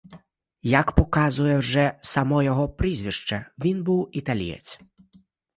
Як 0.63 0.91
показує 0.91 1.57
вже 1.57 1.93
само 2.01 2.43
його 2.43 2.69
прізвище, 2.69 3.45
він 3.59 3.83
був 3.83 4.09
італієць. 4.11 4.79